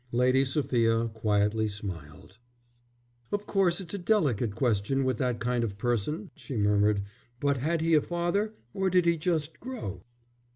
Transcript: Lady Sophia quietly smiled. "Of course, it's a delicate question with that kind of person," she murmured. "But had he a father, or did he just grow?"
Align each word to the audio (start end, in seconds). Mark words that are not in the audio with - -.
Lady 0.11 0.43
Sophia 0.43 1.09
quietly 1.13 1.67
smiled. 1.67 2.39
"Of 3.31 3.45
course, 3.45 3.79
it's 3.79 3.93
a 3.93 3.99
delicate 3.99 4.55
question 4.55 5.03
with 5.03 5.19
that 5.19 5.39
kind 5.39 5.63
of 5.63 5.77
person," 5.77 6.31
she 6.33 6.57
murmured. 6.57 7.03
"But 7.39 7.57
had 7.57 7.81
he 7.81 7.93
a 7.93 8.01
father, 8.01 8.55
or 8.73 8.89
did 8.89 9.05
he 9.05 9.15
just 9.15 9.59
grow?" 9.59 10.01